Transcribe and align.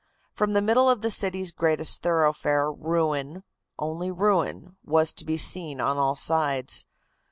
From 0.33 0.53
the 0.53 0.63
middle 0.63 0.89
of 0.89 1.01
the 1.03 1.11
city's 1.11 1.51
greatest 1.51 2.01
thoroughfare 2.01 2.71
ruin, 2.71 3.43
only 3.77 4.09
ruin, 4.09 4.75
was 4.83 5.13
to 5.13 5.23
be 5.23 5.37
seen 5.37 5.79
on 5.79 5.99
all 5.99 6.15
sides. 6.15 6.85